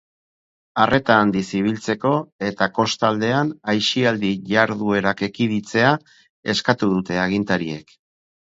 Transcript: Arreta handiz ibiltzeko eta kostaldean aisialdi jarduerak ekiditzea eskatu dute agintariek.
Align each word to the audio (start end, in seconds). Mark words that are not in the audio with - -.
Arreta 0.83 1.17
handiz 1.25 1.43
ibiltzeko 1.59 2.13
eta 2.47 2.67
kostaldean 2.77 3.51
aisialdi 3.75 4.33
jarduerak 4.55 5.23
ekiditzea 5.31 5.93
eskatu 6.57 6.91
dute 6.97 7.25
agintariek. 7.29 7.99